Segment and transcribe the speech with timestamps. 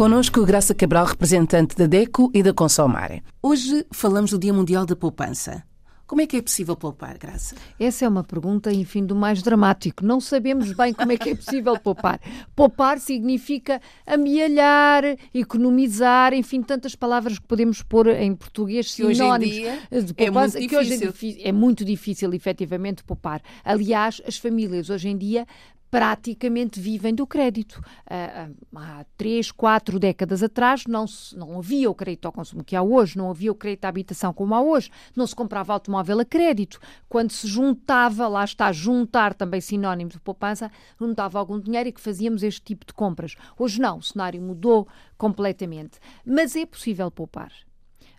[0.00, 3.22] Connosco Graça Cabral, representante da DECO e da Consomare.
[3.42, 5.62] Hoje falamos do Dia Mundial da Poupança.
[6.06, 7.54] Como é que é possível poupar, Graça?
[7.78, 10.02] Essa é uma pergunta, enfim, do mais dramático.
[10.02, 12.18] Não sabemos bem como é que é possível poupar.
[12.56, 15.04] Poupar significa amealhar,
[15.34, 20.76] economizar, enfim, tantas palavras que podemos pôr em português sinónimos de poupança, é muito que
[20.78, 23.42] hoje é, é muito difícil, efetivamente, poupar.
[23.62, 25.46] Aliás, as famílias hoje em dia
[25.90, 27.82] praticamente vivem do crédito.
[28.06, 31.04] Uh, há três, quatro décadas atrás não,
[31.34, 34.32] não havia o crédito ao consumo que há hoje, não havia o crédito à habitação
[34.32, 36.78] como há hoje, não se comprava automóvel a crédito.
[37.08, 42.00] Quando se juntava, lá está, juntar também sinónimo de poupança, juntava algum dinheiro e que
[42.00, 43.34] fazíamos este tipo de compras.
[43.58, 44.86] Hoje não, o cenário mudou
[45.18, 45.98] completamente.
[46.24, 47.52] Mas é possível poupar.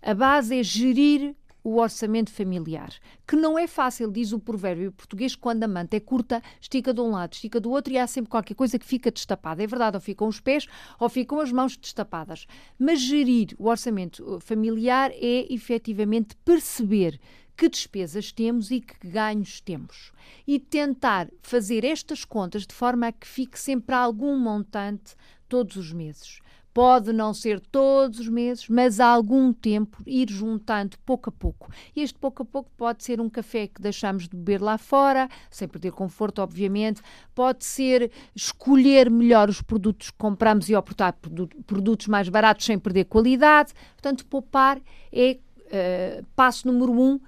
[0.00, 1.34] A base é gerir
[1.68, 2.92] o orçamento familiar,
[3.26, 7.00] que não é fácil, diz o provérbio português, quando a manta é curta, estica de
[7.00, 9.62] um lado, estica do outro e há sempre qualquer coisa que fica destapada.
[9.62, 10.66] É verdade, ou ficam os pés
[10.98, 12.46] ou ficam as mãos destapadas.
[12.78, 17.20] Mas gerir o orçamento uh, familiar é efetivamente perceber
[17.56, 20.12] que despesas temos e que ganhos temos.
[20.46, 25.16] E tentar fazer estas contas de forma a que fique sempre algum montante
[25.48, 26.40] todos os meses.
[26.78, 31.72] Pode não ser todos os meses, mas há algum tempo ir juntando pouco a pouco.
[31.96, 35.28] E este pouco a pouco pode ser um café que deixamos de beber lá fora,
[35.50, 37.02] sem perder conforto, obviamente.
[37.34, 42.78] Pode ser escolher melhor os produtos que compramos e optar por produtos mais baratos sem
[42.78, 43.72] perder qualidade.
[43.94, 44.80] Portanto, poupar
[45.12, 47.18] é uh, passo número um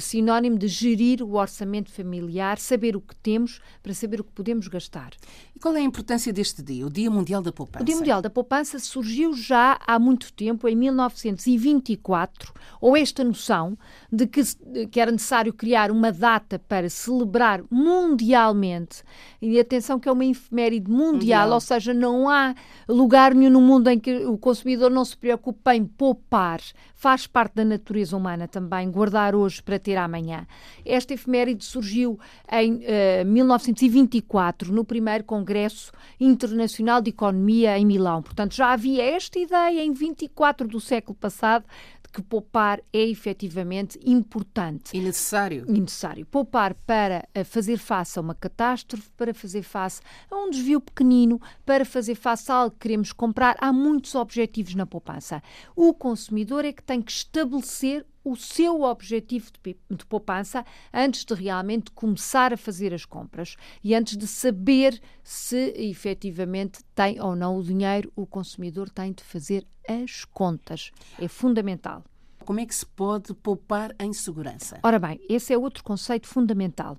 [0.00, 4.68] sinónimo de gerir o orçamento familiar, saber o que temos para saber o que podemos
[4.68, 5.10] gastar.
[5.54, 7.82] E qual é a importância deste dia, o Dia Mundial da Poupança?
[7.82, 13.76] O Dia Mundial da Poupança surgiu já há muito tempo, em 1924, ou esta noção
[14.10, 14.42] de que,
[14.90, 19.02] que era necessário criar uma data para celebrar mundialmente,
[19.40, 21.52] e atenção que é uma efeméride mundial, mundial.
[21.52, 22.54] ou seja, não há
[22.88, 26.60] lugar nenhum no mundo em que o consumidor não se preocupe em poupar,
[26.94, 30.46] faz parte da natureza humana também, guardar hoje para ter amanhã.
[30.84, 32.18] Esta efeméride surgiu
[32.50, 38.22] em uh, eh, 1924, no primeiro Congresso Internacional de Economia em Milão.
[38.22, 41.64] Portanto, já havia esta ideia em 24 do século passado
[42.12, 44.94] que poupar é efetivamente importante.
[44.96, 45.64] E necessário.
[45.66, 46.26] E necessário.
[46.26, 51.40] Poupar para eh, fazer face a uma catástrofe, para fazer face a um desvio pequenino,
[51.64, 53.56] para fazer face a algo que queremos comprar.
[53.58, 55.42] Há muitos objetivos na poupança.
[55.74, 61.34] O consumidor é que tem que estabelecer o seu objetivo de, de, poupança antes de
[61.34, 67.58] realmente começar a fazer as compras e antes de saber se efetivamente tem ou não
[67.58, 70.92] o dinheiro, o consumidor tem de fazer as contas.
[71.18, 72.04] É fundamental.
[72.44, 74.78] Como é que se pode poupar em segurança?
[74.82, 76.98] Ora bem, esse é outro conceito fundamental.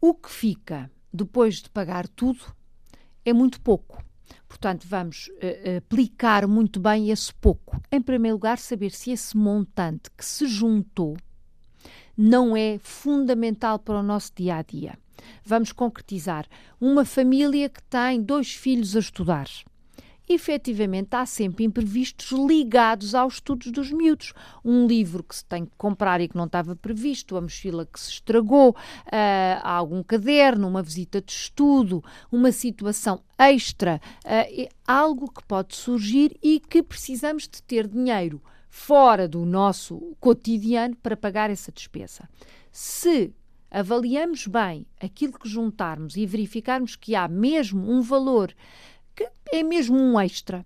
[0.00, 2.40] O que fica depois de pagar tudo
[3.24, 4.02] é muito pouco.
[4.48, 7.80] Portanto, vamos uh, aplicar muito bem esse pouco.
[7.90, 11.16] Em primeiro lugar, saber se esse montante que se juntou
[12.16, 14.98] não é fundamental para o nosso dia a dia.
[15.44, 16.46] Vamos concretizar.
[16.80, 19.46] Uma família que tem dois filhos a estudar
[20.28, 24.32] efetivamente há sempre imprevistos ligados aos estudos dos miúdos.
[24.64, 27.98] Um livro que se tem que comprar e que não estava previsto, a mochila que
[27.98, 28.74] se estragou, uh,
[29.62, 36.60] algum caderno, uma visita de estudo, uma situação extra, uh, algo que pode surgir e
[36.60, 42.28] que precisamos de ter dinheiro fora do nosso cotidiano para pagar essa despesa.
[42.70, 43.34] Se
[43.70, 48.54] avaliamos bem aquilo que juntarmos e verificarmos que há mesmo um valor
[49.14, 50.64] que é mesmo um extra.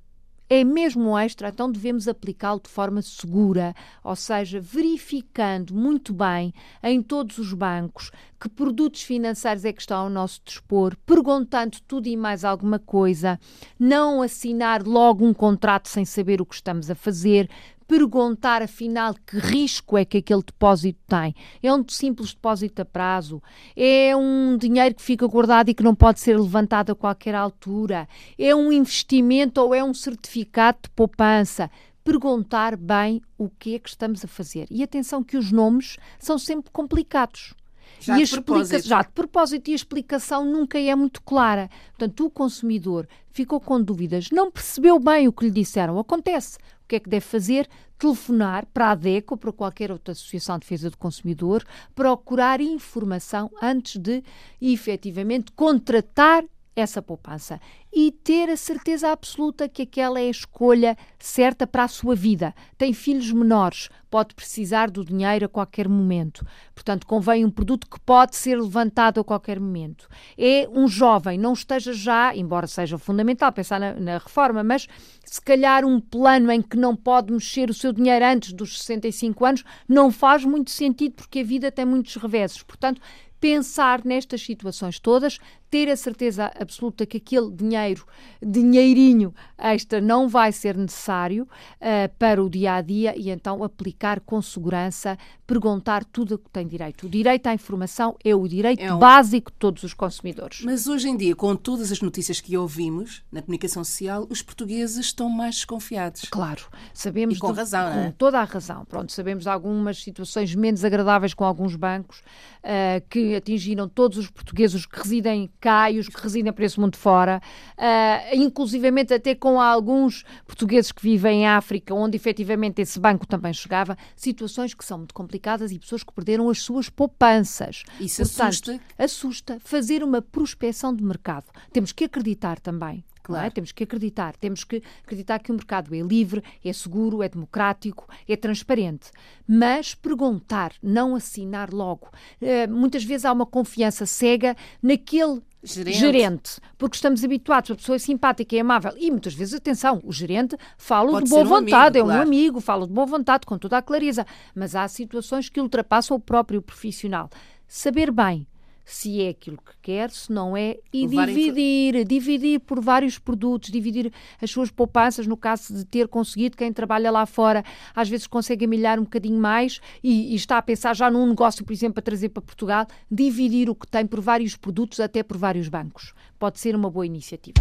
[0.49, 3.75] É mesmo um extra, então devemos aplicá-lo de forma segura,
[4.05, 10.03] ou seja, verificando muito bem em todos os bancos que produtos financeiros é que estão
[10.03, 13.41] ao nosso dispor, perguntando tudo e mais alguma coisa,
[13.77, 17.51] não assinar logo um contrato sem saber o que estamos a fazer,
[17.87, 21.35] perguntar afinal que risco é que aquele depósito tem.
[21.63, 23.43] É um simples depósito a prazo?
[23.77, 28.09] É um dinheiro que fica guardado e que não pode ser levantado a qualquer altura?
[28.39, 31.71] É um investimento ou é um certificado de poupança?
[32.05, 34.67] Perguntar bem o que é que estamos a fazer.
[34.71, 37.55] E atenção que os nomes são sempre complicados.
[38.01, 38.87] Já, e de propósito.
[38.87, 41.71] já de propósito, e a explicação nunca é muito clara.
[41.89, 45.99] Portanto, o consumidor ficou com dúvidas, não percebeu bem o que lhe disseram.
[45.99, 46.59] Acontece.
[46.87, 47.69] O que é que deve fazer?
[47.99, 51.65] Telefonar para a DECO ou para qualquer outra associação de defesa do consumidor,
[51.97, 54.23] procurar informação antes de
[54.63, 56.45] efetivamente contratar
[56.77, 57.59] essa poupança
[57.93, 62.55] e ter a certeza absoluta que aquela é a escolha certa para a sua vida.
[62.79, 66.47] Tem filhos menores, pode precisar do dinheiro a qualquer momento.
[66.75, 70.09] Portanto, convém um produto que pode ser levantado a qualquer momento.
[70.39, 74.87] É um jovem, não esteja já, embora seja fundamental pensar na, na reforma, mas
[75.25, 79.45] se calhar um plano em que não pode mexer o seu dinheiro antes dos 65
[79.45, 82.63] anos não faz muito sentido porque a vida tem muitos reveses.
[82.63, 83.01] Portanto,
[83.41, 85.39] pensar nestas situações todas,
[85.71, 88.05] ter a certeza absoluta que aquele dinheiro,
[88.43, 93.96] dinheirinho extra, não vai ser necessário uh, para o dia a dia e então aplicar
[94.25, 97.07] com segurança, perguntar tudo o que tem direito.
[97.07, 98.99] O direito à informação é o direito é um...
[98.99, 100.63] básico de todos os consumidores.
[100.65, 105.07] Mas hoje em dia, com todas as notícias que ouvimos na comunicação social, os portugueses
[105.07, 106.23] estão mais desconfiados.
[106.31, 106.63] Claro,
[106.93, 107.37] sabemos.
[107.37, 108.15] E com de, razão, com é?
[108.17, 108.85] toda a razão.
[108.85, 114.31] Pronto, sabemos de algumas situações menos agradáveis com alguns bancos uh, que atingiram todos os
[114.31, 117.41] portugueses que residem cá e os que residem por esse mundo fora,
[117.79, 123.53] uh, inclusivamente até com alguns portugueses que vivem em África, onde efetivamente esse banco também
[123.53, 123.86] chegava,
[124.17, 127.83] situações que são muito complicadas e pessoas que perderam as suas poupanças.
[128.01, 128.81] Isso Portanto, assusta?
[128.99, 129.59] Assusta.
[129.61, 131.47] Fazer uma prospecção de mercado.
[131.73, 133.17] Temos que acreditar também é?
[133.27, 133.47] Claro.
[133.47, 133.51] É?
[133.51, 134.37] Temos que acreditar.
[134.37, 139.11] Temos que acreditar que o mercado é livre, é seguro, é democrático, é transparente.
[139.47, 142.09] Mas perguntar, não assinar logo.
[142.41, 145.99] Uh, muitas vezes há uma confiança cega naquele Gerente.
[145.99, 146.61] gerente.
[146.79, 148.93] porque estamos habituados, a pessoa é simpática e amável.
[148.97, 152.07] E muitas vezes, atenção, o gerente fala Pode de boa um vontade, amigo, é um
[152.07, 152.23] claro.
[152.23, 154.25] amigo, fala de boa vontade, com toda a clareza.
[154.55, 157.29] Mas há situações que ultrapassam o próprio profissional.
[157.67, 158.47] Saber bem
[158.87, 164.13] se é aquilo que quer, se não é, e dividir, dividir por vários produtos, dividir
[164.41, 168.65] as suas poupanças, no caso de ter conseguido, quem trabalha lá fora, às vezes consegue
[168.65, 172.03] amilhar um bocadinho mais e, e está a pensar já num negócio, por exemplo, a
[172.03, 176.15] trazer para Portugal, dividir o que tem por vários produtos, até por vários bancos.
[176.39, 177.61] Pode ser uma boa iniciativa.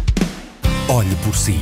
[0.88, 1.56] Olhe por si,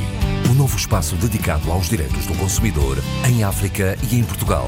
[0.47, 2.97] o um novo espaço dedicado aos direitos do consumidor
[3.27, 4.67] em África e em Portugal.